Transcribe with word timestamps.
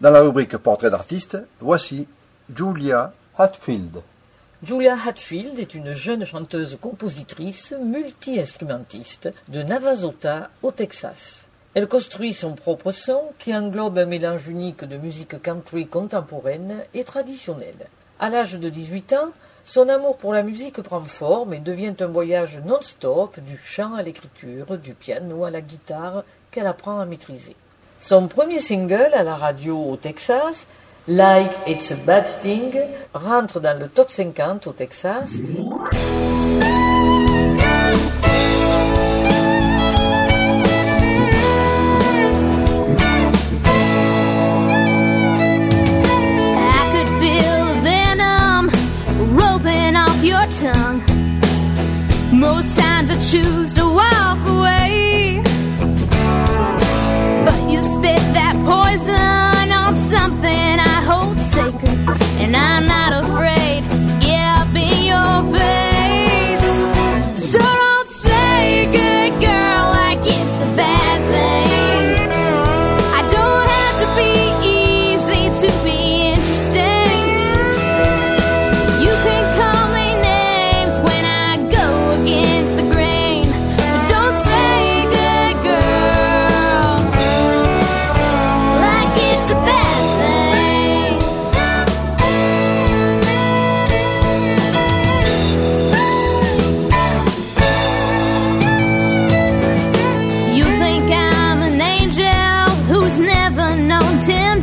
Dans 0.00 0.10
la 0.10 0.22
rubrique 0.22 0.56
Portrait 0.56 0.88
d'artiste, 0.88 1.36
voici 1.60 2.08
Julia 2.56 3.12
Hatfield. 3.36 4.00
Julia 4.62 4.96
Hatfield 5.06 5.58
est 5.58 5.74
une 5.74 5.92
jeune 5.92 6.24
chanteuse-compositrice 6.24 7.74
multi-instrumentiste 7.84 9.28
de 9.48 9.62
Navasota 9.62 10.48
au 10.62 10.70
Texas. 10.70 11.44
Elle 11.74 11.86
construit 11.86 12.32
son 12.32 12.54
propre 12.54 12.92
son 12.92 13.24
qui 13.38 13.54
englobe 13.54 13.98
un 13.98 14.06
mélange 14.06 14.48
unique 14.48 14.84
de 14.84 14.96
musique 14.96 15.42
country 15.42 15.86
contemporaine 15.86 16.82
et 16.94 17.04
traditionnelle. 17.04 17.88
À 18.18 18.30
l'âge 18.30 18.58
de 18.58 18.70
18 18.70 19.12
ans, 19.12 19.32
son 19.66 19.86
amour 19.90 20.16
pour 20.16 20.32
la 20.32 20.42
musique 20.42 20.80
prend 20.80 21.04
forme 21.04 21.52
et 21.52 21.60
devient 21.60 21.94
un 22.00 22.06
voyage 22.06 22.58
non-stop 22.66 23.38
du 23.40 23.58
chant 23.58 23.92
à 23.96 24.02
l'écriture, 24.02 24.78
du 24.78 24.94
piano 24.94 25.44
à 25.44 25.50
la 25.50 25.60
guitare 25.60 26.24
qu'elle 26.50 26.66
apprend 26.66 27.00
à 27.00 27.04
maîtriser. 27.04 27.54
Son 28.00 28.28
premier 28.28 28.60
single 28.60 29.10
à 29.14 29.22
la 29.22 29.36
radio 29.36 29.76
au 29.76 29.96
Texas, 29.96 30.66
Like 31.06 31.52
It's 31.66 31.92
a 31.92 31.96
Bad 32.06 32.24
Thing, 32.40 32.74
rentre 33.12 33.60
dans 33.60 33.78
le 33.78 33.88
top 33.88 34.10
50 34.10 34.66
au 34.66 34.72
Texas. 34.72 35.30
Most 52.32 52.78
times 52.78 53.10
I 53.10 53.18
choose 53.18 53.74
to 53.74 53.84
walk 53.84 54.38
away. 54.46 54.79
Poison 58.70 59.72
on 59.82 59.96
something 59.96 60.74
I 60.92 60.96
hold 61.10 61.40
sacred, 61.40 61.98
and 62.42 62.54
I'm 62.56 62.86
not 62.86 63.10
afraid. 63.24 63.82
Get 64.20 64.44
up 64.58 64.74
in 64.76 64.96
your 65.10 65.52
face. 65.52 65.89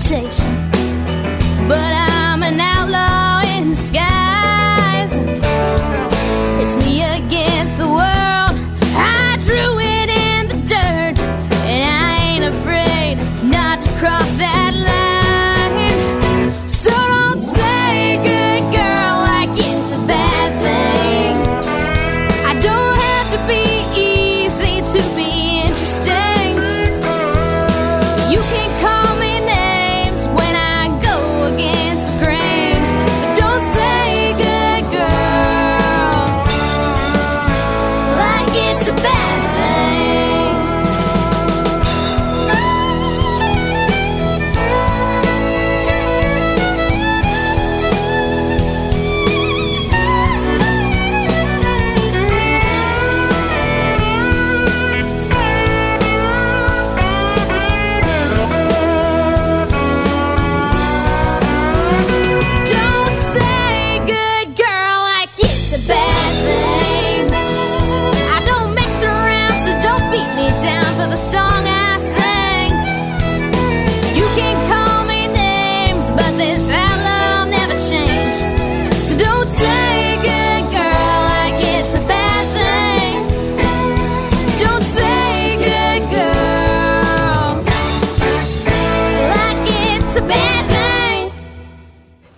But 0.10 1.92
I'm 1.92 1.97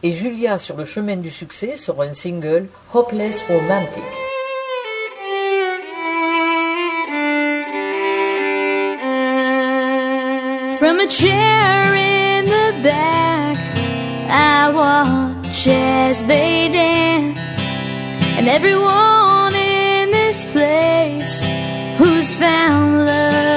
Et 0.01 0.13
Julia 0.13 0.57
sur 0.57 0.77
le 0.77 0.85
chemin 0.85 1.17
du 1.17 1.29
succès 1.29 1.75
sera 1.75 2.05
un 2.05 2.13
single 2.13 2.67
Hopeless 2.93 3.43
Romantic. 3.49 4.03
From 10.77 11.01
a 11.01 11.07
chair 11.07 11.95
in 11.95 12.45
the 12.45 12.81
back, 12.81 13.57
I 14.29 14.71
watch 14.73 15.67
as 15.67 16.23
they 16.23 16.69
dance. 16.71 17.59
And 18.37 18.47
everyone 18.47 19.53
in 19.53 20.11
this 20.11 20.45
place 20.45 21.45
who's 21.97 22.33
found 22.35 23.05
love, 23.05 23.48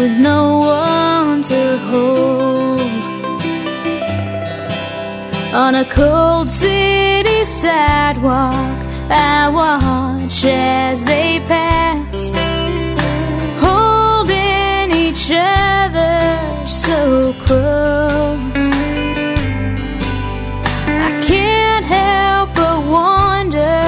with 0.00 0.18
no 0.18 0.58
one 0.60 1.42
to 1.42 1.76
hold. 1.90 2.80
On 5.52 5.74
a 5.74 5.84
cold 5.84 6.48
city 6.48 7.44
sidewalk, 7.44 8.78
I 9.10 9.50
watch 9.58 10.38
as 10.46 11.04
they 11.04 11.40
pass, 11.40 12.18
holding 13.66 14.90
each 15.04 15.26
other 15.34 16.16
so 16.66 17.34
close. 17.44 18.40
I 21.08 21.10
can't 21.28 21.84
help 21.84 22.48
but 22.54 22.78
wonder, 22.98 23.82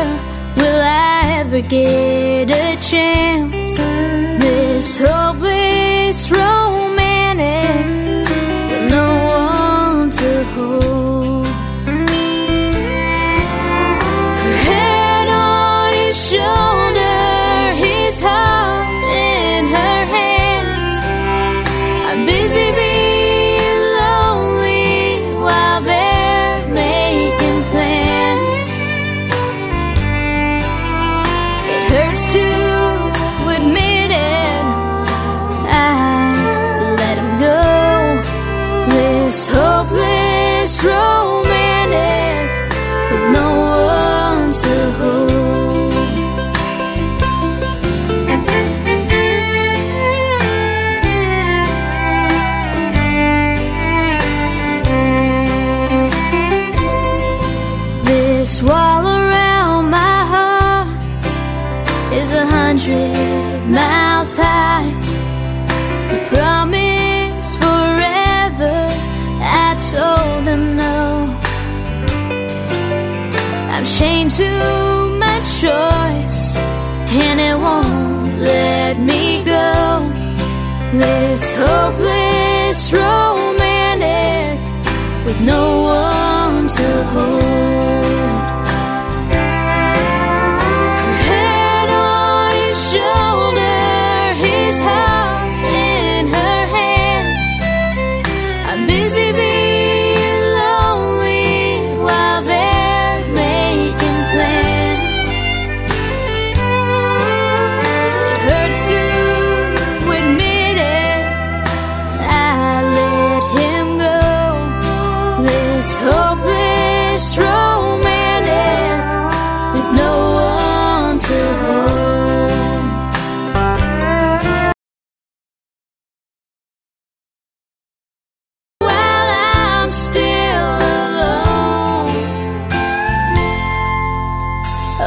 will 0.58 0.82
I 1.08 1.40
ever 1.40 1.62
get 1.62 2.50
a 2.50 2.76
chance? 2.90 3.76
This 4.42 4.98
hopeless 4.98 5.62
romantic 6.12 6.62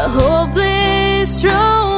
a 0.06 0.10
hopeless 0.10 1.44
romantic 1.44 1.94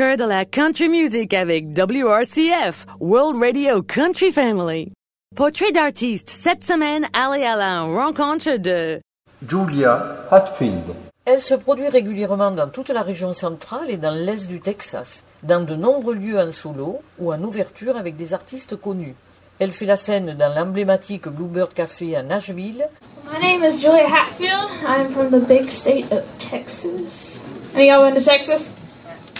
cœur 0.00 0.16
de 0.16 0.24
la 0.24 0.46
country 0.46 0.88
music 0.88 1.34
avec 1.34 1.76
WRCF, 1.76 2.86
World 3.00 3.38
Radio 3.38 3.82
Country 3.82 4.32
Family. 4.32 4.92
Portrait 5.36 5.72
d'artiste, 5.72 6.30
cette 6.30 6.64
semaine, 6.64 7.06
allez 7.12 7.44
à 7.44 7.54
la 7.54 7.82
rencontre 7.82 8.56
de... 8.56 8.98
Julia 9.46 10.26
Hatfield. 10.30 10.94
Elle 11.26 11.42
se 11.42 11.52
produit 11.52 11.90
régulièrement 11.90 12.50
dans 12.50 12.68
toute 12.68 12.88
la 12.88 13.02
région 13.02 13.34
centrale 13.34 13.90
et 13.90 13.98
dans 13.98 14.14
l'est 14.14 14.48
du 14.48 14.60
Texas, 14.60 15.22
dans 15.42 15.66
de 15.66 15.74
nombreux 15.74 16.14
lieux 16.14 16.38
en 16.40 16.50
solo 16.50 17.02
ou 17.18 17.34
en 17.34 17.42
ouverture 17.42 17.98
avec 17.98 18.16
des 18.16 18.32
artistes 18.32 18.76
connus. 18.76 19.14
Elle 19.58 19.72
fait 19.72 19.84
la 19.84 19.96
scène 19.96 20.34
dans 20.34 20.54
l'emblématique 20.54 21.28
Bluebird 21.28 21.74
Café 21.74 22.16
à 22.16 22.22
Nashville, 22.22 22.88
My 23.30 23.38
name 23.38 23.62
is 23.62 23.82
Julia 23.82 24.06
Hatfield. 24.06 24.70
I'm 24.82 25.10
from 25.10 25.28
the 25.30 25.46
big 25.46 25.68
state 25.68 26.10
of 26.10 26.24
Texas. 26.38 27.44
Any 27.74 27.88
y'all 27.88 28.10
been 28.10 28.14
to 28.14 28.24
Texas? 28.24 28.79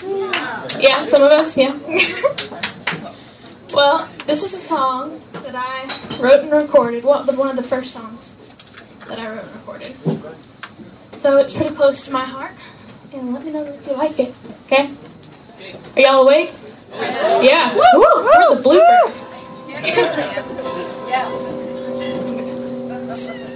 Yeah, 0.02 1.04
some 1.04 1.22
of 1.22 1.32
us, 1.32 1.56
yeah. 1.56 1.76
well, 3.74 4.08
this 4.26 4.44
is 4.44 4.54
a 4.54 4.56
song 4.56 5.20
that 5.32 5.54
I 5.54 6.20
wrote 6.20 6.40
and 6.40 6.52
recorded. 6.52 7.04
Well, 7.04 7.24
one 7.24 7.48
of 7.48 7.56
the 7.56 7.62
first 7.62 7.92
songs 7.92 8.36
that 9.08 9.18
I 9.18 9.28
wrote 9.28 9.44
and 9.44 9.54
recorded. 9.54 9.96
So 11.18 11.36
it's 11.38 11.54
pretty 11.54 11.74
close 11.74 12.06
to 12.06 12.12
my 12.12 12.24
heart. 12.24 12.52
And 13.12 13.34
let 13.34 13.44
me 13.44 13.50
know 13.50 13.64
if 13.64 13.86
you 13.86 13.94
like 13.94 14.18
it. 14.18 14.34
Okay? 14.66 14.90
Are 15.96 16.00
y'all 16.00 16.22
awake? 16.22 16.52
Yeah. 16.92 17.74
Woo! 17.74 17.80
We're 17.94 18.54
the 18.54 18.62
blooper. 18.62 19.20
Do 23.10 23.49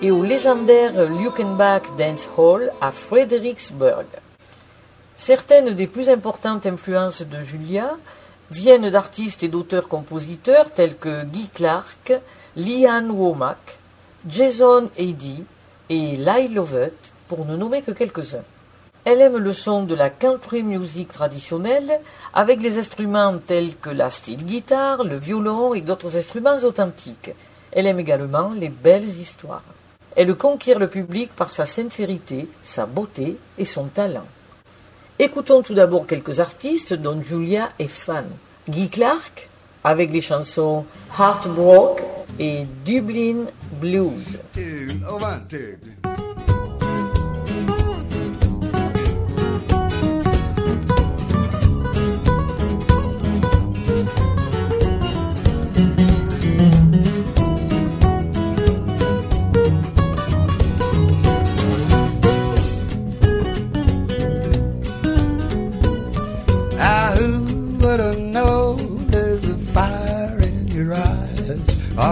Et 0.00 0.10
au 0.10 0.22
légendaire 0.22 1.10
Luckenbach 1.10 1.82
Dance 1.98 2.28
Hall 2.36 2.70
à 2.80 2.92
Fredericksburg. 2.92 4.06
Certaines 5.16 5.74
des 5.74 5.86
plus 5.86 6.08
importantes 6.08 6.66
influences 6.66 7.22
de 7.22 7.38
Julia 7.42 7.96
viennent 8.50 8.90
d'artistes 8.90 9.42
et 9.42 9.48
d'auteurs-compositeurs 9.48 10.70
tels 10.72 10.96
que 10.96 11.24
Guy 11.24 11.48
Clark, 11.52 12.12
Leanne 12.54 13.10
Womack, 13.10 13.78
Jason 14.28 14.88
Eddy 14.96 15.42
et 15.88 16.16
Lyle 16.16 16.54
Lovett, 16.54 17.12
pour 17.28 17.44
ne 17.44 17.56
nommer 17.56 17.82
que 17.82 17.92
quelques-uns. 17.92 18.44
Elle 19.04 19.20
aime 19.20 19.38
le 19.38 19.52
son 19.52 19.82
de 19.82 19.94
la 19.94 20.10
country 20.10 20.62
music 20.62 21.08
traditionnelle 21.12 22.00
avec 22.34 22.60
les 22.60 22.78
instruments 22.78 23.38
tels 23.38 23.76
que 23.76 23.90
la 23.90 24.10
steel 24.10 24.44
guitar, 24.44 25.02
le 25.02 25.16
violon 25.16 25.74
et 25.74 25.80
d'autres 25.80 26.16
instruments 26.16 26.58
authentiques. 26.64 27.30
Elle 27.76 27.86
aime 27.86 28.00
également 28.00 28.52
les 28.58 28.70
belles 28.70 29.06
histoires. 29.06 29.62
Elle 30.16 30.34
conquiert 30.34 30.78
le 30.78 30.88
public 30.88 31.30
par 31.36 31.52
sa 31.52 31.66
sincérité, 31.66 32.48
sa 32.64 32.86
beauté 32.86 33.36
et 33.58 33.66
son 33.66 33.84
talent. 33.84 34.24
Écoutons 35.18 35.60
tout 35.60 35.74
d'abord 35.74 36.06
quelques 36.06 36.40
artistes 36.40 36.94
dont 36.94 37.22
Julia 37.22 37.72
est 37.78 37.86
fan. 37.86 38.28
Guy 38.66 38.88
Clark 38.88 39.50
avec 39.84 40.10
les 40.10 40.22
chansons 40.22 40.86
Heartbroke 41.18 42.02
et 42.38 42.66
Dublin 42.82 43.44
Blues. 43.78 44.38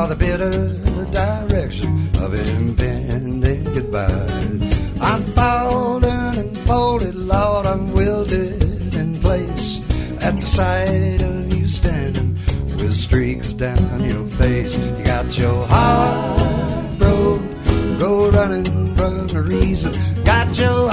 Or 0.04 0.08
the 0.08 0.16
bitter 0.16 0.50
direction 1.12 2.10
of 2.22 2.34
impending 2.34 3.64
goodbye? 3.64 4.26
I'm 5.00 5.22
falling 5.22 6.38
and 6.38 6.58
folded, 6.58 7.14
Lord, 7.14 7.66
I'm 7.66 7.92
wilted 7.92 8.94
in 8.94 9.18
place 9.20 9.80
at 10.20 10.36
the 10.36 10.46
sight 10.46 11.22
of 11.22 11.52
you 11.54 11.66
standing 11.68 12.34
with 12.76 12.94
streaks 12.94 13.52
down 13.54 14.04
your 14.04 14.26
face. 14.26 14.76
You 14.76 15.04
got 15.04 15.38
your 15.38 15.66
heart 15.66 16.98
broke, 16.98 17.42
go 17.98 18.30
running 18.30 18.96
from 18.96 19.26
the 19.28 19.42
reason. 19.42 19.92
Got 20.24 20.58
your 20.58 20.90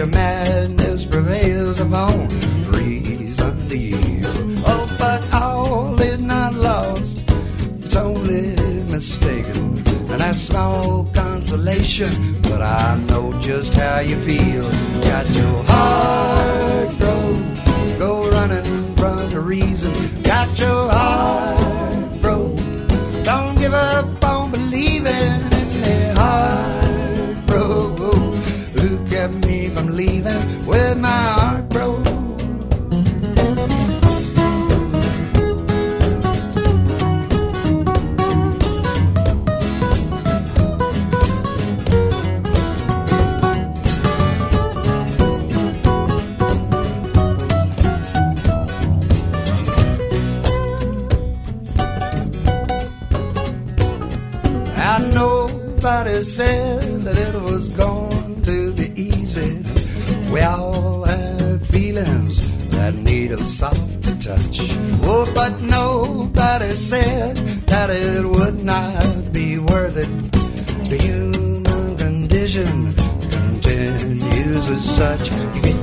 Sheer 0.00 0.06
madness 0.06 1.04
prevails 1.04 1.78
upon 1.78 2.28
reason 2.70 3.68
to. 3.68 4.22
Oh, 4.64 4.96
but 4.98 5.34
all 5.34 6.00
is 6.00 6.18
not 6.22 6.54
lost. 6.54 7.18
It's 7.84 7.96
only 7.96 8.56
mistaken. 8.90 9.76
And 10.08 10.20
that's 10.20 10.40
small 10.40 11.04
consolation. 11.12 12.40
But 12.40 12.62
I 12.62 12.98
know 13.10 13.38
just 13.42 13.74
how 13.74 14.00
you 14.00 14.16
feel. 14.16 14.62
Got 15.02 15.28
your 15.32 15.64
heart 15.64 16.29
to 58.44 58.72
be 58.72 58.86
easy. 59.00 59.52
We 60.30 60.40
all 60.40 61.04
have 61.04 61.66
feelings 61.68 62.34
that 62.70 62.94
need 62.94 63.30
a 63.32 63.38
softer 63.38 64.14
touch. 64.16 64.58
Oh, 65.02 65.30
but 65.34 65.60
nobody 65.60 66.70
said 66.74 67.36
that 67.66 67.90
it 67.90 68.24
would 68.24 68.64
not 68.64 69.32
be 69.32 69.58
worth 69.58 69.96
it. 69.96 70.12
The 70.90 70.98
human 71.06 71.96
condition 71.96 72.94
continues 73.30 74.70
as 74.70 74.84
such. 74.84 75.79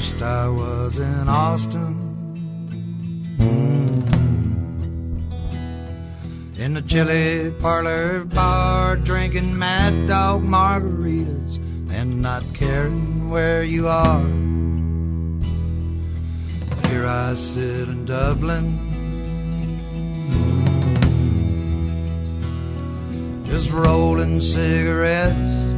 Wished 0.00 0.22
I 0.22 0.48
was 0.48 0.98
in 0.98 1.28
Austin. 1.28 1.94
Mm. 3.36 4.00
In 6.58 6.72
the 6.72 6.80
chili 6.80 7.50
parlor 7.60 8.24
bar, 8.24 8.96
drinking 8.96 9.58
mad 9.58 10.08
dog 10.08 10.42
margaritas 10.42 11.56
and 11.92 12.22
not 12.22 12.42
caring 12.54 13.28
where 13.28 13.62
you 13.62 13.88
are. 13.88 14.26
Here 16.88 17.04
I 17.06 17.34
sit 17.34 17.86
in 17.88 18.06
Dublin. 18.06 18.66
Mm. 23.44 23.46
Just 23.48 23.70
rolling 23.70 24.40
cigarettes 24.40 25.69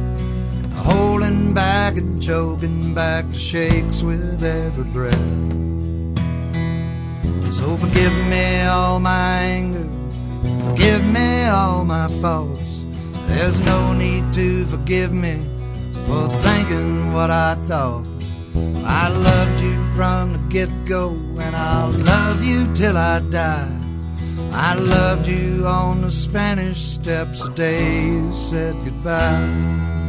holding 0.83 1.53
back 1.53 1.97
and 1.97 2.21
choking 2.21 2.93
back 2.93 3.29
the 3.29 3.39
shakes 3.39 4.01
with 4.01 4.43
every 4.43 4.83
breath. 4.95 5.13
So 7.57 7.77
forgive 7.77 8.15
me 8.27 8.61
all 8.63 8.99
my 8.99 9.37
anger, 9.59 9.87
forgive 10.69 11.05
me 11.13 11.45
all 11.45 11.85
my 11.85 12.07
faults. 12.21 12.85
There's 13.27 13.65
no 13.65 13.93
need 13.93 14.33
to 14.33 14.65
forgive 14.65 15.13
me 15.13 15.35
for 16.05 16.27
thinking 16.45 17.13
what 17.13 17.31
I 17.31 17.55
thought. 17.67 18.05
I 18.85 19.09
loved 19.09 19.61
you 19.61 19.75
from 19.95 20.33
the 20.33 20.39
get 20.49 20.69
go, 20.85 21.11
and 21.39 21.55
I'll 21.55 21.91
love 21.91 22.43
you 22.43 22.71
till 22.73 22.97
I 22.97 23.19
die. 23.19 23.79
I 24.51 24.75
loved 24.75 25.27
you 25.27 25.65
on 25.65 26.01
the 26.01 26.11
Spanish 26.11 26.81
steps 26.95 27.41
the 27.41 27.49
day 27.51 28.05
you 28.05 28.35
said 28.35 28.75
goodbye. 28.83 30.02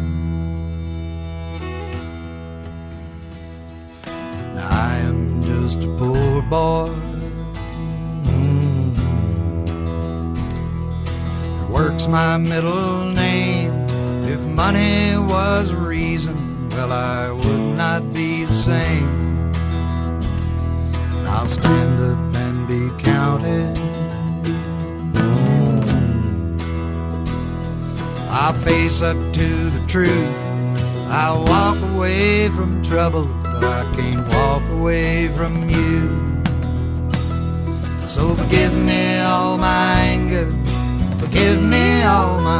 Boy. 6.54 6.86
Mm. 8.30 8.94
It 11.60 11.68
works 11.78 12.06
my 12.06 12.38
middle 12.38 13.10
name. 13.24 13.72
If 14.34 14.40
money 14.62 15.16
was 15.34 15.72
a 15.72 15.76
reason, 15.76 16.36
well, 16.70 16.92
I 16.92 17.32
would 17.32 17.66
not 17.82 18.02
be 18.18 18.44
the 18.44 18.58
same. 18.70 19.10
I'll 21.32 21.48
stand 21.48 21.94
up 22.10 22.20
and 22.44 22.56
be 22.72 22.82
counted. 23.02 23.74
Mm. 25.18 25.82
I'll 28.40 28.58
face 28.70 29.02
up 29.02 29.18
to 29.40 29.48
the 29.76 29.82
truth. 29.94 30.36
I'll 31.20 31.42
walk 31.54 31.78
away 31.94 32.48
from 32.56 32.70
trouble, 32.84 33.26
but 33.42 33.72
I 33.80 33.84
can't 33.96 34.24
walk 34.36 34.64
away 34.78 35.28
from 35.36 35.54
you. 35.68 36.23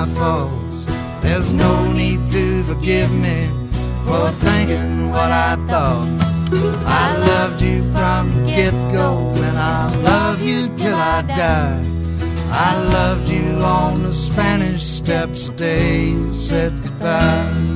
My 0.06 0.14
faults. 0.14 0.84
There's 1.22 1.52
no 1.52 1.90
need 1.92 2.26
to 2.28 2.64
forgive 2.64 3.10
me 3.10 3.48
for 4.04 4.30
thinking 4.46 5.10
what 5.10 5.30
I 5.30 5.56
thought. 5.68 6.08
I 6.86 7.16
loved 7.18 7.62
you 7.62 7.82
from 7.92 8.44
the 8.44 8.46
get 8.46 8.72
go, 8.92 9.32
and 9.36 9.58
I'll 9.58 9.98
love 10.00 10.42
you 10.42 10.74
till 10.76 10.96
I 10.96 11.22
die. 11.22 11.84
I 12.50 12.82
loved 12.92 13.28
you 13.28 13.46
on 13.62 14.02
the 14.02 14.12
Spanish 14.12 14.84
steps 14.84 15.46
the 15.46 15.54
day 15.54 16.08
you 16.08 16.26
said 16.26 16.72
goodbye. 16.82 17.73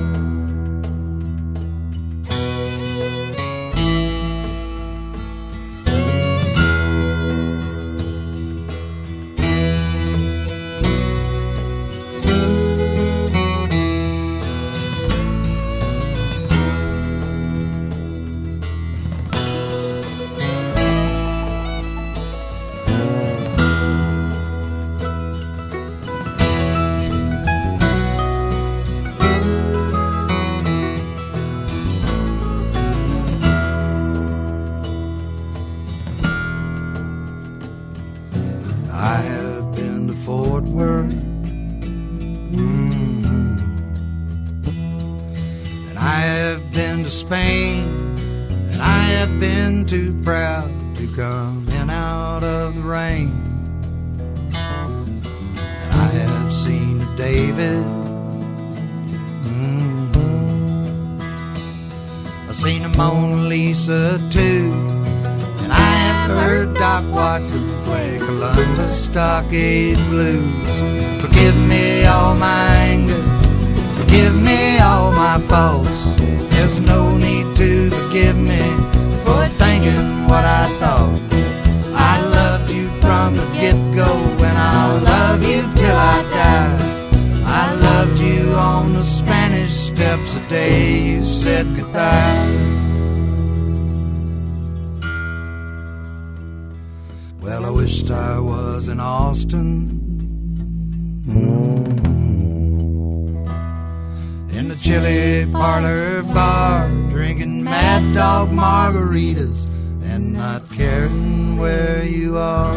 my 75.39 75.49
faults. 75.49 76.15
There's 76.51 76.79
no 76.81 77.17
need 77.17 77.57
to 77.57 77.91
forgive 77.91 78.37
me 78.37 78.65
for 79.25 79.47
thinking 79.59 80.29
what 80.29 80.45
I 80.45 80.67
thought. 80.81 81.21
I 81.95 82.21
loved 82.23 82.71
you 82.71 82.89
from 83.01 83.35
the 83.35 83.47
get 83.53 83.77
go, 83.95 84.11
and 84.45 84.59
I'll 84.59 85.01
love 85.01 85.43
you 85.43 85.63
till 85.73 85.97
I 85.97 86.23
die. 86.23 86.79
I 87.45 87.75
loved 87.75 88.19
you 88.19 88.53
on 88.55 88.93
the 88.95 89.03
Spanish 89.03 89.73
steps 89.73 90.35
the 90.35 90.41
day 90.49 91.03
you 91.03 91.25
said 91.25 91.67
goodbye. 91.77 92.55
Well, 97.41 97.65
I 97.65 97.71
wished 97.71 98.11
I 98.11 98.39
was 98.39 98.89
in 98.89 99.01
Austin. 99.01 99.99
Mm 101.27 102.08
chili 104.89 105.45
parlor 105.53 106.23
bar, 106.35 106.89
drinking 107.11 107.63
mad 107.63 108.03
dog 108.15 108.49
margaritas 108.51 109.67
and 110.03 110.33
not 110.33 110.63
caring 110.71 111.59
where 111.59 112.05
you 112.07 112.39
are. 112.39 112.75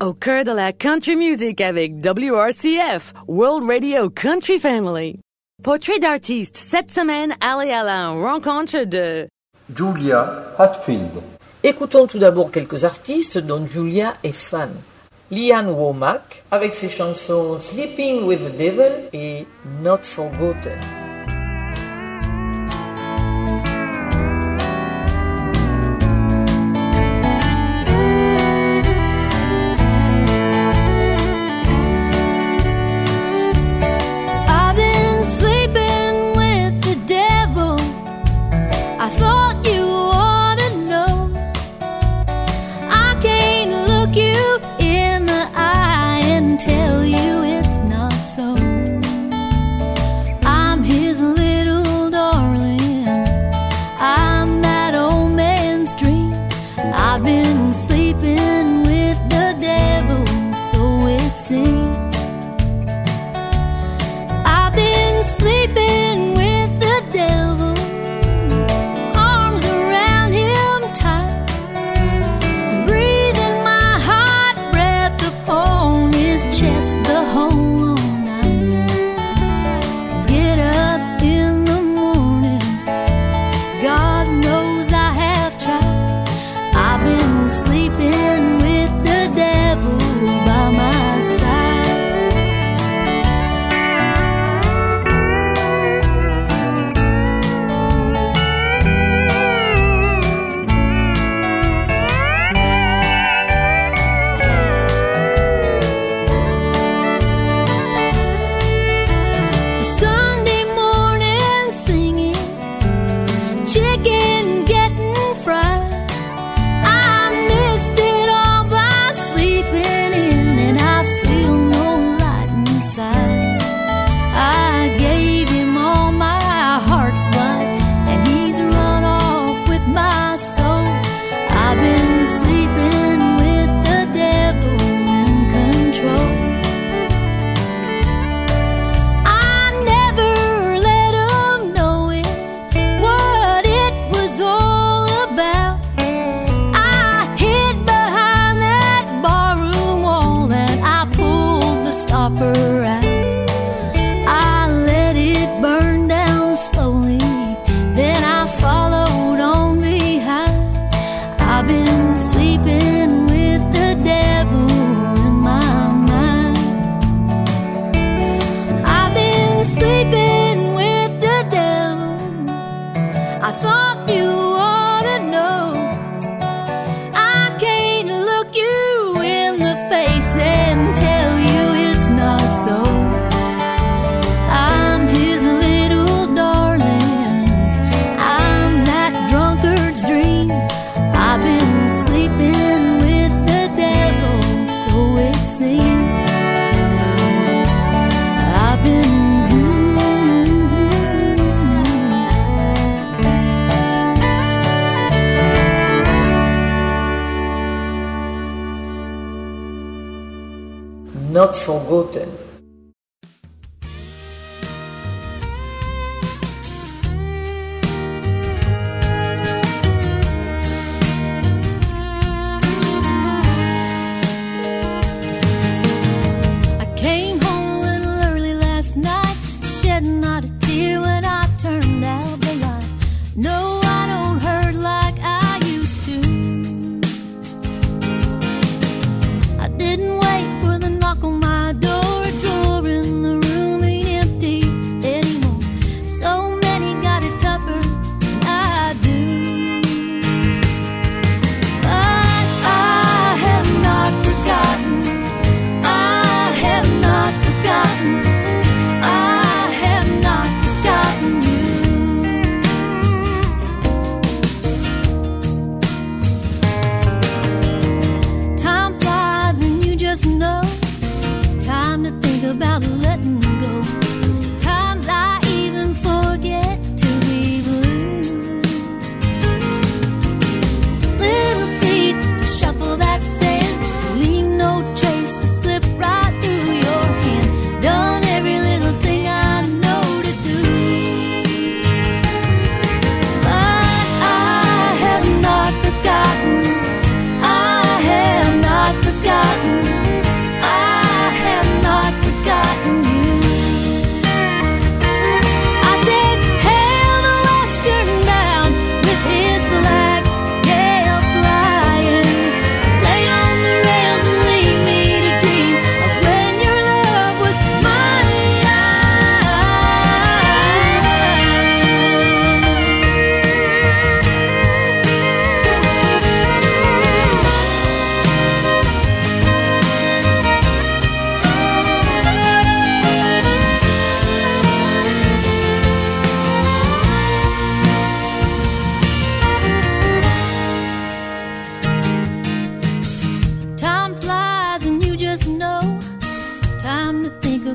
Au 0.00 0.14
cœur 0.14 0.42
de 0.42 0.50
la 0.50 0.72
country 0.72 1.14
music 1.14 1.60
avec 1.60 2.04
WRCF, 2.04 3.12
World 3.28 3.68
Radio 3.68 4.10
Country 4.10 4.58
Family. 4.58 5.20
Portrait 5.62 6.00
d'artiste, 6.00 6.56
cette 6.56 6.90
semaine, 6.90 7.36
allez 7.40 7.70
à 7.70 7.84
la 7.84 8.08
rencontre 8.08 8.82
de 8.82 9.28
Julia 9.72 10.42
Hatfield. 10.58 11.22
Écoutons 11.64 12.08
tout 12.08 12.18
d'abord 12.18 12.50
quelques 12.50 12.82
artistes 12.82 13.38
dont 13.38 13.64
Julia 13.64 14.16
est 14.24 14.32
fan. 14.32 14.72
Liane 15.30 15.70
Womack 15.70 16.42
avec 16.50 16.74
ses 16.74 16.88
chansons 16.88 17.56
Sleeping 17.60 18.24
with 18.24 18.40
the 18.40 18.56
Devil 18.56 19.08
et 19.12 19.46
Not 19.80 20.02
Forgotten. 20.02 21.01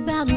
About 0.08 0.37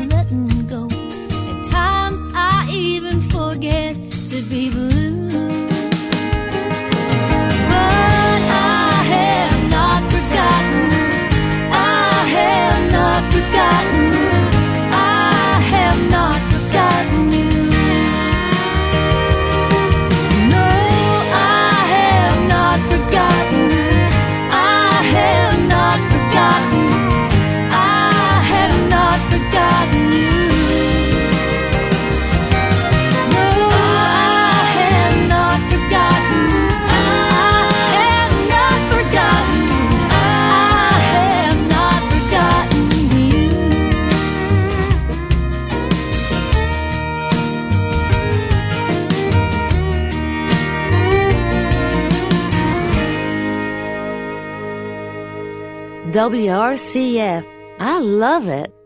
WRCF. 56.20 57.46
I 57.78 57.98
love 57.98 58.46
it. 58.46 58.79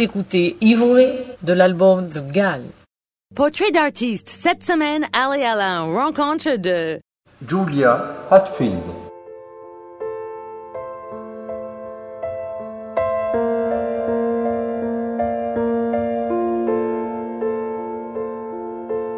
D'écouter 0.00 0.56
Ivory 0.62 1.08
de 1.42 1.52
l'album 1.52 2.08
The 2.08 2.26
Gal. 2.32 2.62
Portrait 3.34 3.70
d'artiste, 3.70 4.30
cette 4.30 4.64
semaine, 4.64 5.04
allez 5.12 5.42
à 5.42 5.54
la 5.54 5.82
rencontre 5.82 6.56
de 6.56 6.98
Julia 7.46 8.14
Hatfield. 8.30 8.80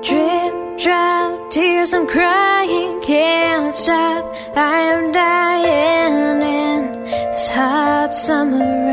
Drip, 0.03 0.55
drop, 0.83 1.51
tears, 1.53 1.93
I'm 1.93 2.09
crying, 2.09 3.01
can't 3.03 3.73
stop. 3.73 4.35
I 4.57 4.81
am 4.91 5.13
dying 5.13 6.43
in 6.43 7.05
this 7.31 7.49
hot 7.51 8.13
summer 8.13 8.92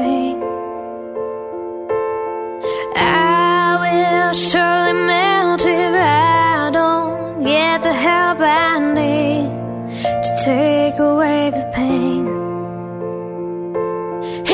will 4.29 4.35
surely 4.35 4.93
melt 4.93 5.61
if 5.65 5.93
I 5.95 6.69
don't 6.71 7.43
get 7.43 7.81
the 7.81 7.91
help 7.91 8.39
I 8.39 8.77
need 8.93 9.49
to 10.25 10.31
take 10.45 10.99
away 10.99 11.49
the 11.49 11.65
pain. 11.73 12.27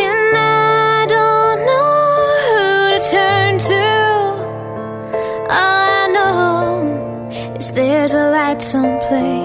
And 0.06 0.38
I 0.38 1.06
don't 1.16 1.60
know 1.70 2.00
who 2.46 2.64
to 2.94 3.02
turn 3.16 3.54
to. 3.72 3.86
All 5.60 5.80
I 6.00 6.08
know 6.16 7.56
is 7.60 7.72
there's 7.72 8.14
a 8.14 8.30
light 8.32 8.62
someplace. 8.62 9.45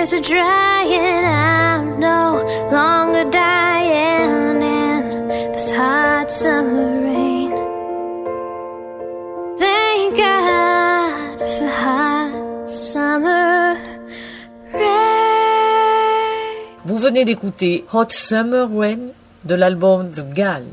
Tears 0.00 0.14
are 0.14 0.20
drying. 0.20 1.24
I'm 1.24 2.00
no 2.00 2.42
longer 2.72 3.24
dying 3.30 4.62
in 4.62 5.28
this 5.52 5.72
hot 5.72 6.30
summer 6.30 7.00
rain. 7.02 7.50
Thank 9.58 10.16
God 10.16 11.38
for 11.38 11.68
hot 11.68 12.68
summer 12.68 13.76
rain. 14.72 15.10
Vous 16.86 16.98
venez 16.98 17.24
d'écouter 17.24 17.84
Hot 17.92 18.10
Summer 18.10 18.66
Rain 18.66 19.12
de 19.44 19.54
l'album 19.54 20.10
The 20.10 20.32
Gal. 20.32 20.64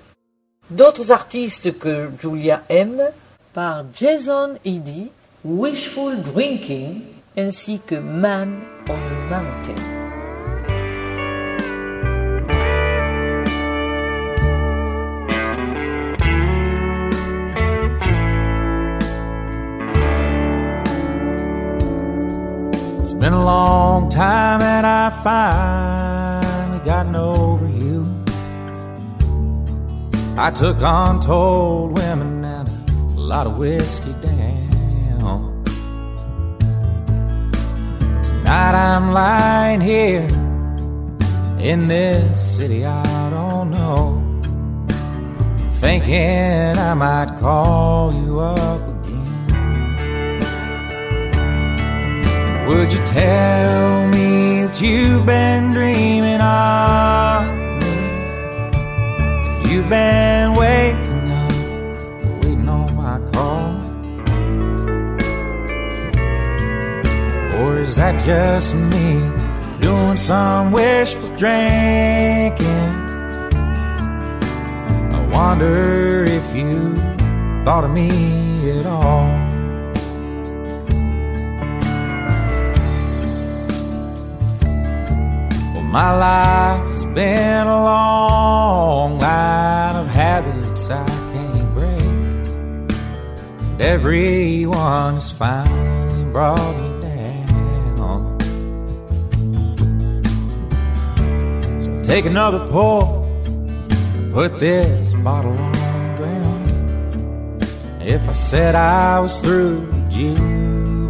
D'autres 0.69 1.11
artistes 1.11 1.77
que 1.77 2.09
Julia 2.21 2.63
aime 2.69 3.09
par 3.53 3.83
Jason 3.93 4.57
Eddy, 4.65 5.11
Wishful 5.43 6.21
Drinking 6.21 7.16
ainsi 7.37 7.77
que 7.85 7.99
Man 7.99 8.63
on 8.89 8.97
a 8.97 9.15
Mountain. 9.29 9.77
It's 22.99 23.13
been 23.13 23.33
a 23.33 23.45
long 23.45 24.09
time 24.09 24.61
and 24.61 24.87
I 24.87 25.11
finally 25.21 26.83
gotten 26.83 27.15
over 27.15 27.67
you. 27.67 28.07
I 30.39 30.49
took 30.49 30.81
on 30.81 31.17
untold 31.17 31.97
women 31.99 32.43
and 32.43 32.67
a 33.15 33.19
lot 33.19 33.45
of 33.45 33.57
whiskey 33.59 34.13
down. 34.23 34.46
Tonight 38.47 38.75
I'm 38.75 39.11
lying 39.11 39.81
here 39.81 40.25
in 41.59 41.89
this 41.89 42.55
city 42.55 42.85
I 42.85 43.29
don't 43.29 43.71
know, 43.71 44.23
thinking 45.81 46.77
I 46.77 46.93
might 46.93 47.37
call 47.41 48.13
you 48.13 48.39
up 48.39 48.79
again. 49.03 50.39
Would 52.69 52.93
you 52.93 53.03
tell 53.03 54.07
me 54.07 54.63
that 54.63 54.79
you've 54.79 55.25
been 55.25 55.73
dreaming 55.73 56.39
of 56.39 57.53
me? 57.81 57.95
You've 59.69 59.89
been 59.89 60.55
waiting 60.55 61.16
is 67.57 67.95
that 67.95 68.21
just 68.23 68.75
me 68.75 69.19
doing 69.79 70.17
some 70.17 70.71
wishful 70.71 71.29
drinking? 71.37 72.91
I 75.17 75.29
wonder 75.31 76.23
if 76.25 76.55
you 76.55 76.95
thought 77.63 77.83
of 77.85 77.91
me 77.91 78.09
at 78.79 78.85
all. 78.85 79.27
Well, 85.73 85.83
my 85.83 86.11
life's 86.17 87.05
been 87.15 87.67
a 87.67 87.83
long 87.83 89.17
line 89.19 89.95
of 89.95 90.07
habits 90.07 90.89
I 90.89 91.05
can't 91.33 91.73
break. 91.73 92.97
And 93.71 93.81
everyone 93.81 95.15
has 95.15 95.31
finally 95.31 96.23
brought 96.31 96.75
me 96.77 96.86
take 102.07 102.25
another 102.25 102.65
pull, 102.71 103.27
put 104.33 104.59
this 104.61 105.13
bottle 105.15 105.51
on 105.51 105.71
the 105.73 106.15
ground. 106.17 107.63
If 108.01 108.29
I 108.29 108.31
said 108.31 108.75
I 108.75 109.19
was 109.19 109.41
through, 109.41 109.81
would 109.91 110.13
you 110.13 110.33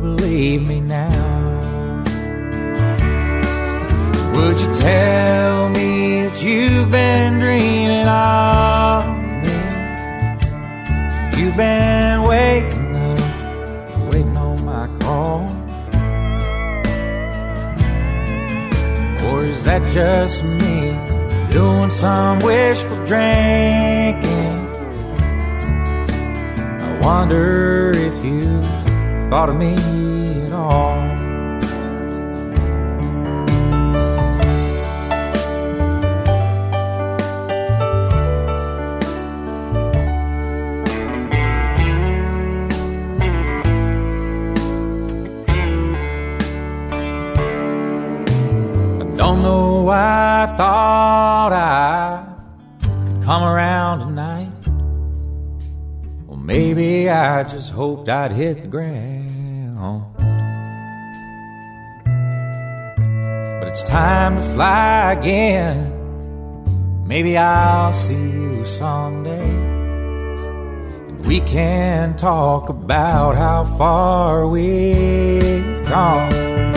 believe 0.02 0.68
me 0.68 0.80
now? 0.82 2.02
Would 4.36 4.60
you 4.60 4.74
tell 4.74 5.70
me 5.70 6.24
that 6.26 6.42
you've 6.42 6.90
been 6.90 7.40
dreaming 7.42 8.08
of 8.08 9.06
me? 9.46 9.58
You've 11.40 11.56
been 11.56 12.24
waking 12.24 12.96
up, 12.96 14.12
waiting 14.12 14.36
on 14.36 14.66
my 14.66 14.88
call. 14.98 15.44
Or 19.28 19.44
is 19.44 19.64
that 19.66 19.88
just 19.92 20.44
me 20.44 20.77
doing 21.58 21.90
some 21.90 22.38
wishful 22.40 23.04
drinking? 23.04 24.58
I 26.86 27.00
wonder 27.02 27.92
if 27.96 28.16
you 28.24 28.62
thought 29.32 29.50
of 29.50 29.56
me 29.56 29.74
at 30.46 30.54
all. 30.54 31.00
I 49.02 49.16
Don't 49.18 49.42
know 49.42 49.77
I 50.40 50.46
thought 50.46 51.52
I 51.52 52.24
could 52.84 53.24
come 53.24 53.42
around 53.42 54.02
tonight. 54.02 54.52
Well, 56.28 56.38
maybe 56.38 57.10
I 57.10 57.42
just 57.42 57.72
hoped 57.72 58.08
I'd 58.08 58.34
hit 58.34 58.62
the 58.62 58.68
ground. 58.68 60.04
But 63.60 63.68
it's 63.68 63.84
time 63.84 64.36
to 64.36 64.44
fly 64.54 65.14
again. 65.14 65.92
Maybe 67.08 67.36
I'll 67.36 67.94
see 67.94 68.14
you 68.14 68.64
someday. 68.64 69.50
And 71.08 71.26
we 71.26 71.40
can 71.40 72.16
talk 72.16 72.70
about 72.70 73.36
how 73.36 73.66
far 73.76 74.48
we've 74.48 75.84
gone. 75.90 76.77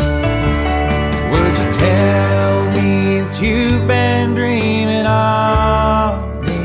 That 2.80 3.42
you've 3.42 3.86
been 3.86 4.34
dreaming 4.34 5.04
of 5.04 6.40
me? 6.40 6.60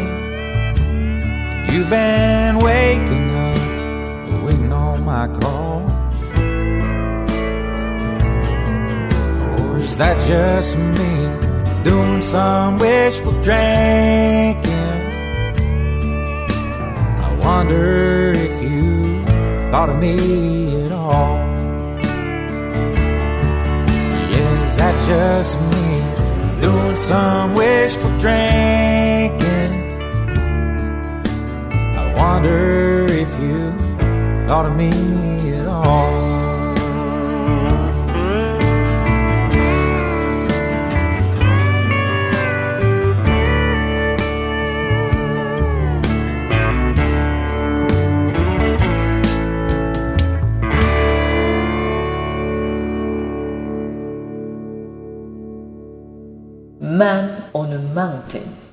You've 1.71 1.89
been 1.89 2.57
waking 2.57 3.35
up, 3.35 4.43
waiting 4.45 4.71
on 4.71 5.03
my 5.03 5.27
call. 5.39 5.81
Or 9.59 9.77
is 9.77 9.97
that 9.97 10.17
just 10.25 10.77
me 10.77 11.83
doing 11.83 12.21
some 12.21 12.79
wishful 12.79 13.33
drinking? 13.41 14.63
I 17.25 17.37
wonder 17.41 18.31
if 18.31 18.63
you 18.63 19.23
thought 19.69 19.89
of 19.89 19.99
me 19.99 20.85
at 20.85 20.91
all. 20.93 21.35
Is 24.65 24.77
that 24.77 24.95
just 25.07 25.59
me 25.71 25.94
doing 26.65 26.95
some 26.95 27.53
wishful 27.53 28.09
drinking? 28.17 29.73
I 32.01 32.13
wonder 32.17 33.05
if 33.05 33.29
you 33.39 33.57
thought 34.47 34.65
of 34.65 34.75
me 34.75 34.89
at 35.59 35.67
all. 35.67 36.34
Man 56.95 57.43
on 57.53 57.73
a 57.73 57.79
Mountain. 57.79 58.64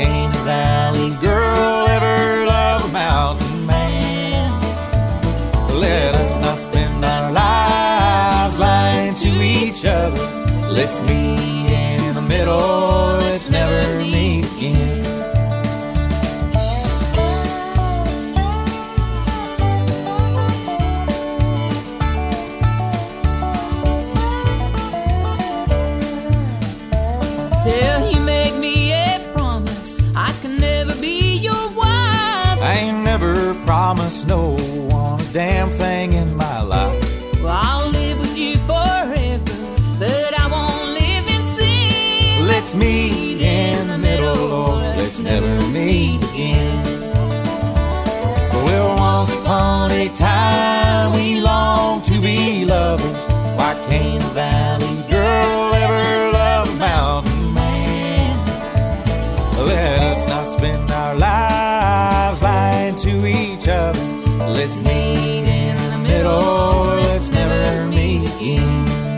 Can't 0.00 0.34
a 0.34 0.38
valley 0.44 1.10
girl 1.20 1.86
ever 1.86 2.46
love 2.46 2.86
a 2.86 2.88
mountain 2.88 3.66
man? 3.66 4.50
Let 5.78 6.14
us 6.14 6.38
not 6.38 6.56
spend 6.56 7.04
our 7.04 7.30
lives 7.30 8.58
lying 8.58 9.14
to 9.16 9.28
each 9.42 9.84
other. 9.84 10.26
Let's 10.70 11.02
meet 11.02 11.66
in 11.68 12.14
the 12.14 12.22
middle, 12.22 13.18
let's 13.26 13.50
never 13.50 14.02
meet 14.02 14.46
again. 14.56 14.99
valley 54.40 55.02
girl 55.10 55.74
ever 55.84 56.32
love 56.32 56.66
a 56.68 56.76
mountain 56.76 57.52
man. 57.52 58.34
Let's 59.72 60.26
not 60.32 60.46
spend 60.56 60.90
our 60.90 61.14
lives 61.14 62.40
lying 62.42 62.96
to 63.06 63.12
each 63.26 63.66
other. 63.68 64.04
Let's 64.58 64.80
meet 64.80 65.46
in 65.62 65.76
the 65.92 66.00
middle. 66.08 66.84
Let's 67.06 67.28
never 67.28 67.86
meet 67.96 68.22
again. 68.32 69.09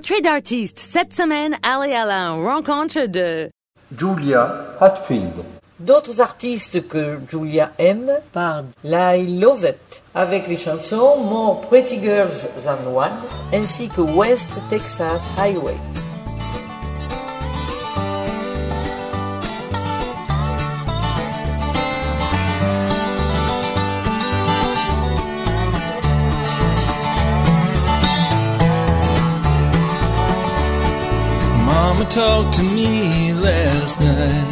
Portrait 0.00 0.22
d'artiste. 0.22 0.78
Cette 0.78 1.12
semaine, 1.12 1.58
allez 1.62 1.92
à 1.92 2.06
la 2.06 2.30
rencontre 2.30 3.04
de... 3.04 3.50
Julia 3.94 4.64
Hatfield. 4.80 5.34
D'autres 5.78 6.22
artistes 6.22 6.88
que 6.88 7.18
Julia 7.30 7.72
aime 7.78 8.10
par 8.32 8.62
I 8.82 9.38
Love 9.38 9.66
It, 9.68 10.02
avec 10.14 10.48
les 10.48 10.56
chansons 10.56 11.18
More 11.18 11.60
Pretty 11.60 12.00
Girls 12.00 12.46
Than 12.64 12.90
One 12.90 13.12
ainsi 13.52 13.88
que 13.88 14.00
West 14.00 14.48
Texas 14.70 15.22
Highway. 15.36 15.76
Talked 32.10 32.54
to 32.54 32.62
me 32.64 33.32
last 33.34 34.00
night. 34.00 34.46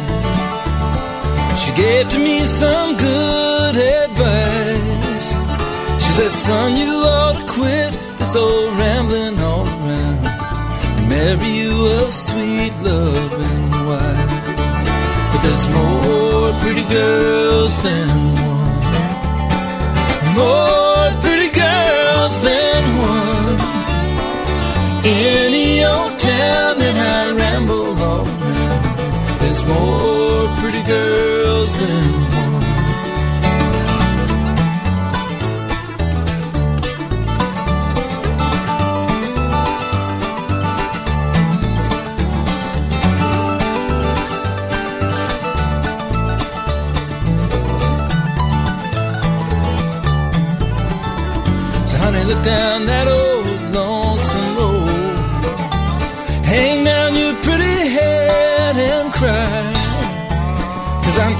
She 1.59 1.73
gave 1.73 2.09
to 2.09 2.17
me 2.17 2.39
some 2.39 2.95
good 2.95 3.75
advice. 3.75 5.33
She 6.03 6.11
said, 6.13 6.31
Son, 6.31 6.77
you 6.77 7.03
ought 7.05 7.35
to 7.37 7.45
quit 7.51 7.91
this 8.17 8.33
old 8.35 8.77
rambling 8.77 9.37
all 9.39 9.67
around 9.67 10.25
and 10.97 11.09
marry 11.09 11.51
you 11.61 11.71
a 11.99 12.11
sweet 12.11 12.73
loving 12.81 13.71
wife. 13.89 14.45
But 15.31 15.41
there's 15.43 15.67
more 15.75 16.53
pretty 16.61 16.85
girls 16.89 17.75
than 17.83 18.07
one. 18.39 18.79
More 20.39 21.11
pretty 21.21 21.38
more 29.69 30.47
pretty 30.59 30.83
girls 30.83 31.71
than 31.79 32.03
one. 32.35 32.65
So 51.87 51.97
honey, 51.97 52.23
look 52.25 52.43
down 52.43 52.85
that 52.85 52.98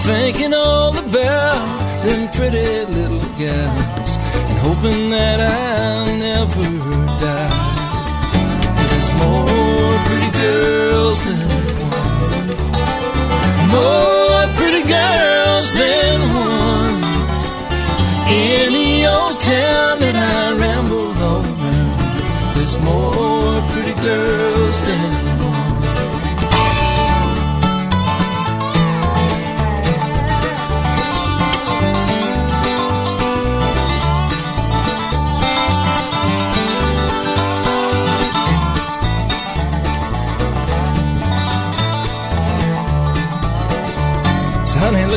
thinking 0.10 0.54
all 0.54 0.98
about 0.98 2.04
them 2.04 2.22
pretty 2.32 2.70
little 2.98 3.26
gals 3.38 4.12
and 4.50 4.58
hoping 4.66 5.10
that 5.12 5.40
I'll 5.40 6.12
never 6.28 6.68
die. 7.22 7.29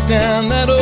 Down 0.07 0.49
that 0.49 0.69
old 0.69 0.82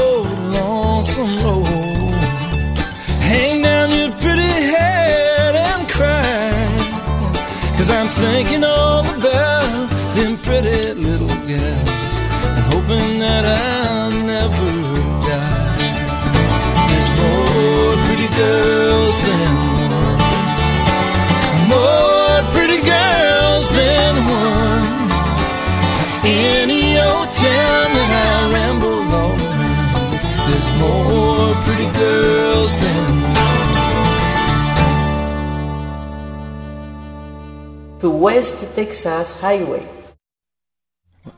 West 38.20 38.74
Texas 38.76 39.32
Highway. 39.40 39.88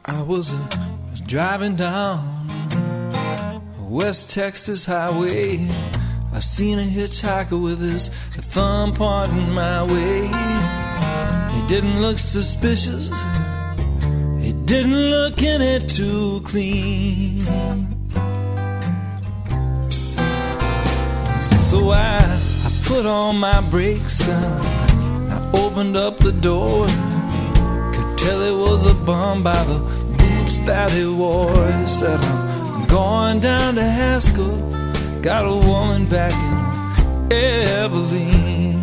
I 0.05 0.21
was, 0.23 0.53
uh, 0.53 0.69
was 1.13 1.21
driving 1.21 1.77
down 1.77 2.49
West 3.79 4.31
Texas 4.31 4.85
Highway. 4.85 5.69
I 6.33 6.41
seen 6.41 6.81
a 6.81 6.83
hitchhiker 6.83 7.63
with 7.63 7.81
his 7.81 8.09
thumb 8.51 8.95
pointing 8.95 9.51
my 9.51 9.85
way. 9.85 10.23
He 11.55 11.69
didn't 11.69 12.03
look 12.03 12.19
suspicious. 12.19 13.11
He 14.41 14.53
didn't 14.53 14.97
look 14.97 15.41
any 15.41 15.87
too 15.87 16.41
clean. 16.41 17.45
So 21.71 21.91
I, 21.91 22.41
I 22.65 22.73
put 22.83 23.07
on 23.07 23.37
my 23.37 23.61
brakes 23.61 24.29
I 24.29 24.82
opened 25.55 25.97
up 25.97 26.17
the 26.19 26.33
door. 26.33 26.87
Could 26.87 28.19
tell 28.19 28.41
it 28.43 28.57
was 28.57 28.87
a 28.87 28.95
bum 28.95 29.43
by 29.43 29.63
the 29.65 29.79
boots 30.19 30.59
that 30.61 30.91
he 30.91 31.07
wore. 31.07 31.73
He 31.73 31.87
said, 31.87 32.21
I'm 32.21 32.87
going 32.87 33.41
down 33.41 33.75
to 33.77 33.85
Haskell. 33.85 34.57
Got 35.23 35.47
a 35.47 35.55
woman 35.55 36.07
back 36.07 36.33
in 37.31 37.69
Abilene. 37.83 38.81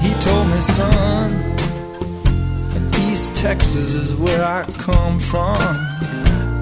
He 0.00 0.12
told 0.20 0.46
me, 0.48 0.60
son, 0.60 1.54
East 3.14 3.34
Texas 3.36 3.94
is 3.94 4.14
where 4.14 4.44
I 4.44 4.64
come 4.78 5.18
from. 5.18 5.56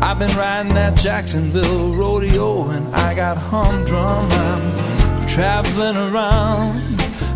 I've 0.02 0.18
been 0.18 0.36
riding 0.36 0.74
that 0.74 0.96
Jacksonville 0.98 1.94
rodeo 1.94 2.68
and 2.70 2.94
I 2.94 3.14
got 3.14 3.36
humdrum. 3.36 4.26
I'm 4.30 4.91
traveling 5.32 5.96
around 5.96 6.76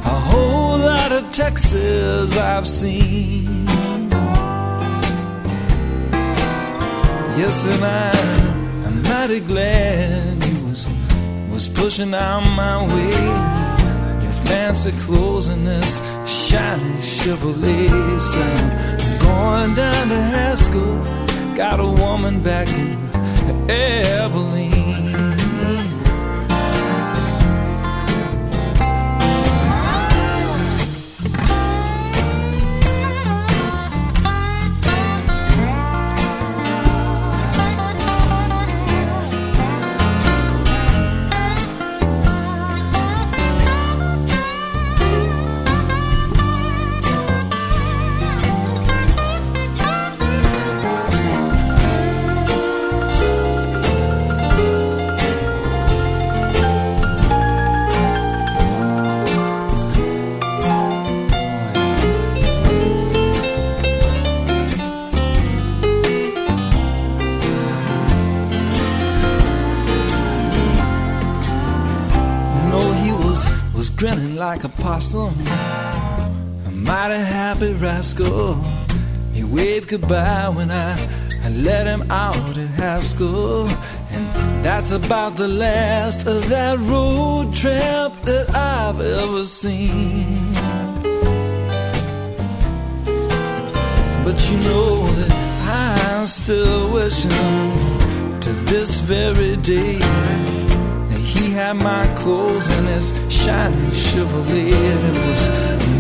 a 0.05 0.19
whole 0.29 0.77
lot 0.77 1.13
of 1.13 1.33
Texas 1.33 2.37
I've 2.37 2.69
seen. 2.69 3.67
Yes, 7.41 7.65
and 7.65 7.83
I, 7.83 8.13
I'm 8.87 9.03
mighty 9.03 9.41
glad 9.41 10.45
you 10.45 10.67
was 10.67 10.87
was 11.51 11.69
pushing 11.69 12.13
out 12.13 12.41
my 12.41 12.85
way. 12.85 13.25
Your 14.25 14.37
fancy 14.45 14.93
clothes 15.05 15.49
and 15.49 15.67
this 15.67 16.03
shiny 16.27 17.01
Chevrolet. 17.01 18.21
So 18.21 18.43
I'm 18.43 19.19
going 19.27 19.75
down 19.75 20.09
to 20.11 20.21
Haskell. 20.35 21.57
Got 21.57 21.81
a 21.81 21.89
woman 21.89 22.43
back 22.43 22.69
in 22.69 23.71
Abilene. 23.71 24.56
Like 74.97 75.37
a 76.67 76.71
mighty 76.71 77.23
happy 77.23 77.75
rascal. 77.75 78.55
He 79.35 79.45
waved 79.45 79.89
goodbye 79.91 80.49
when 80.49 80.71
I, 80.71 80.93
I 81.45 81.51
let 81.51 81.87
him 81.87 82.11
out 82.11 82.57
at 82.57 82.71
Haskell, 82.81 83.69
and 83.69 84.65
that's 84.65 84.93
about 84.93 85.37
the 85.37 85.49
last 85.49 86.27
of 86.27 86.49
that 86.49 86.79
road 86.79 87.55
tramp 87.55 88.15
that 88.23 88.49
I've 88.55 88.99
ever 88.99 89.45
seen. 89.45 90.55
But 94.25 94.51
you 94.51 94.57
know 94.57 95.07
that 95.19 95.33
I'm 95.69 96.27
still 96.27 96.91
wishing 96.91 97.31
to 98.41 98.51
this 98.71 99.01
very 99.03 99.57
day 99.57 99.99
that 99.99 101.21
he 101.21 101.51
had 101.51 101.75
my 101.75 102.07
clothes 102.17 102.67
and 102.69 102.89
his 102.89 103.13
shiny 103.47 103.91
Chevrolet. 104.07 104.73
And 104.93 105.03
it 105.11 105.17
was 105.27 105.43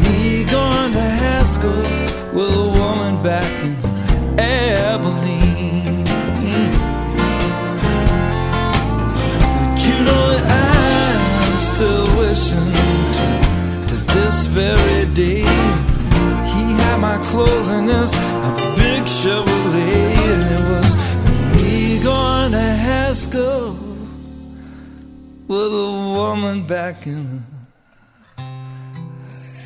me 0.03 0.44
going 0.57 0.92
to 0.99 1.07
Haskell 1.22 1.82
with 2.34 2.51
a 2.64 2.68
woman 2.80 3.22
back 3.22 3.51
in 3.64 3.74
Abilene. 4.40 6.05
But 9.64 9.80
you 9.88 9.97
know 10.09 10.26
that 10.34 11.16
I'm 11.42 11.59
still 11.72 12.07
wishing 12.18 12.72
to, 13.16 13.26
to 13.90 13.97
this 14.14 14.47
very 14.47 15.05
day. 15.14 15.47
He 16.53 16.64
had 16.80 16.97
my 16.99 17.18
clothes 17.30 17.68
and 17.70 17.88
his 17.88 18.12
a 18.49 18.53
big 18.80 19.03
Chevrolet. 19.18 20.16
And 20.34 20.42
it 20.57 20.64
was 20.72 20.90
me 21.62 22.03
going 22.03 22.51
to 22.53 22.68
Haskell 22.86 23.86
with 25.49 25.72
a 25.72 26.12
woman 26.14 26.66
back 26.66 27.07
in 27.07 27.42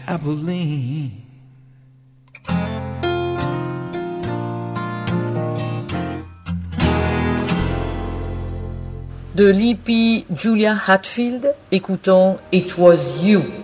Abilene. 0.06 1.12
De 9.34 9.50
l'hippie 9.50 10.26
Julia 10.30 10.74
Hatfield, 10.74 11.54
écoutons 11.72 12.38
It 12.52 12.76
Was 12.76 13.22
You. 13.22 13.59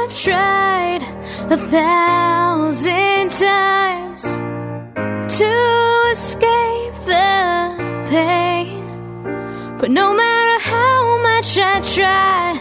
I 0.00 0.04
have 0.04 0.18
tried 0.18 1.02
a 1.52 1.58
thousand 1.58 3.30
times 3.30 4.22
to 5.36 5.52
escape 6.10 6.94
the 7.04 8.06
pain. 8.08 9.76
But 9.78 9.90
no 9.90 10.14
matter 10.14 10.58
how 10.64 11.18
much 11.22 11.58
I 11.58 11.82
try, 11.82 12.58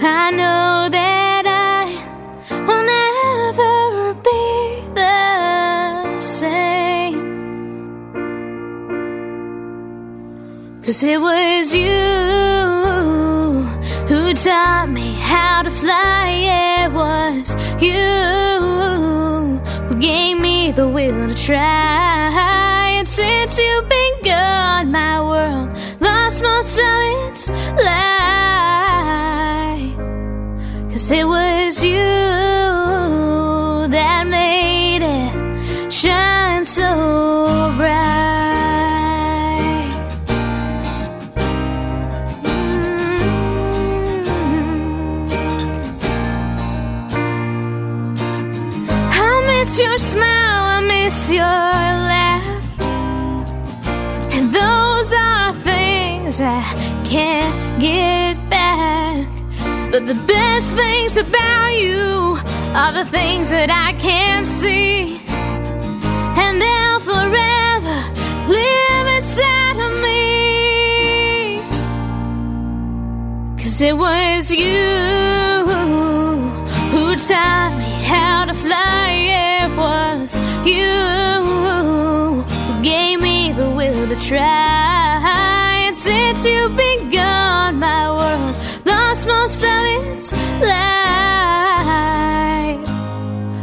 I 0.00 0.30
know 0.32 0.88
that 0.90 1.44
I 1.46 1.84
will 2.66 2.84
never 2.98 4.14
be 4.14 4.82
the 4.94 6.18
same. 6.18 7.22
Cause 10.82 11.04
it 11.04 11.20
was 11.20 11.76
you 11.76 13.21
taught 14.34 14.88
me 14.88 15.14
how 15.14 15.62
to 15.62 15.70
fly. 15.70 16.84
It 16.84 16.92
was 16.92 17.54
you 17.82 17.92
who 19.88 19.94
gave 20.00 20.38
me 20.38 20.72
the 20.72 20.88
will 20.88 21.28
to 21.28 21.34
try. 21.34 22.88
And 22.98 23.06
since 23.06 23.58
you've 23.58 23.88
been 23.88 24.22
gone, 24.24 24.90
my 24.90 25.20
world 25.20 25.70
lost 26.00 26.42
most 26.42 26.78
of 26.78 27.28
its 27.28 27.50
light. 27.50 27.92
Cause 30.90 31.10
it 31.10 31.26
was 31.26 31.84
you 31.84 32.41
can't 57.12 57.78
get 57.78 58.34
back. 58.48 59.26
But 59.90 60.06
the 60.06 60.14
best 60.26 60.74
things 60.74 61.18
about 61.18 61.70
you 61.76 62.38
are 62.80 62.92
the 63.00 63.04
things 63.04 63.50
that 63.50 63.70
I 63.70 63.92
can't 64.08 64.46
see. 64.46 65.20
And 66.44 66.54
they'll 66.62 67.02
forever 67.12 67.98
live 68.58 69.06
inside 69.18 69.76
of 69.86 69.92
me. 70.06 71.60
Cause 73.62 73.78
it 73.82 73.96
was 74.06 74.50
you 74.50 74.88
who 76.92 77.04
taught 77.28 77.74
me 77.82 77.92
how 78.12 78.46
to 78.46 78.54
fly. 78.54 79.08
It 79.60 79.68
was 79.76 80.34
you 80.64 80.94
who 81.46 82.82
gave 82.82 83.20
me 83.20 83.52
the 83.52 83.68
will 83.68 84.08
to 84.08 84.16
try. 84.28 85.01
Since 86.02 86.44
you've 86.44 86.76
been 86.76 87.10
gone, 87.10 87.78
my 87.78 88.10
world 88.10 88.56
lost 88.84 89.28
most 89.28 89.62
of 89.62 89.84
its 90.16 90.32
light. 90.32 90.80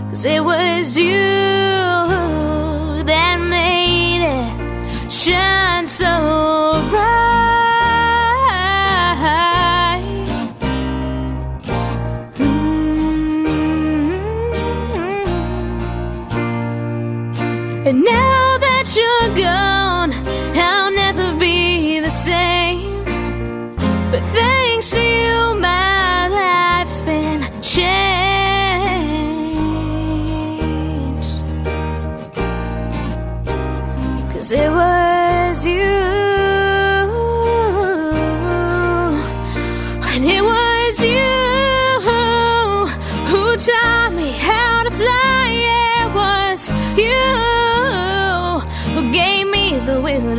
Cause 0.10 0.24
it 0.24 0.42
was 0.42 0.98
you. 0.98 1.59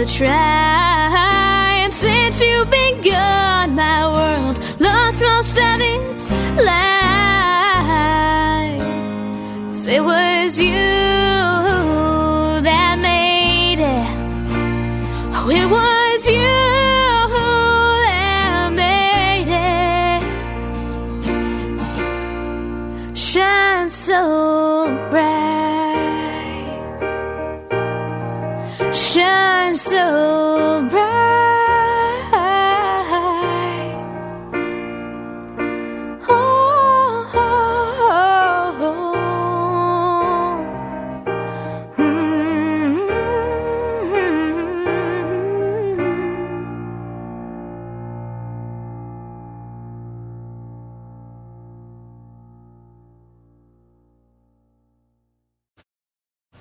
gonna 0.01 0.11
try. 0.11 1.83
And 1.85 1.93
since 1.93 2.41
you've 2.41 2.71
been 2.71 3.03
gone, 3.03 3.75
my 3.75 4.07
world 4.07 4.59
lost 4.81 5.23
most 5.23 5.59
of 5.59 5.81
its 5.81 6.31
light. 6.57 6.89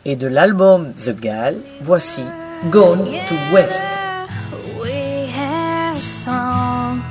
et 0.09 0.15
de 0.15 0.27
l'album 0.27 0.91
The 1.05 1.11
Gal, 1.11 1.57
voici 1.81 2.23
Gone 2.71 3.05
to 3.05 3.35
West. 3.53 3.83
We 4.81 5.27
have 5.37 6.01
song 6.01 7.03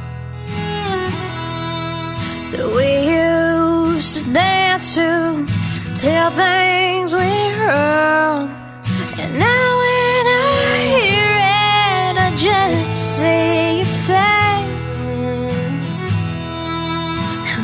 that 2.50 2.66
we 2.76 2.88
used 3.06 4.24
to 4.24 4.32
dance 4.32 4.94
to, 4.96 5.46
tell 5.94 6.30
things 6.32 7.14
we 7.14 7.30
heard, 7.60 8.50
and 9.22 9.38
now 9.38 9.68
when 9.82 10.24
I 10.26 10.78
hear 10.98 11.34
it, 11.62 12.14
I 12.26 12.28
just 12.36 12.98
see 13.16 13.78
your 13.78 13.92
face. 14.08 15.04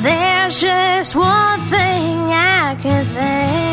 There's 0.05 0.61
just 0.61 1.17
one 1.17 1.61
thing 1.73 2.31
I 2.31 2.77
can 2.81 3.05
think. 3.07 3.64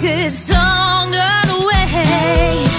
good 0.00 0.32
song 0.32 1.14
always. 1.14 2.76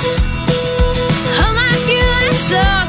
I 1.40 1.48
like 1.60 1.88
you 1.94 2.02
that 2.02 2.36
song. 2.50 2.87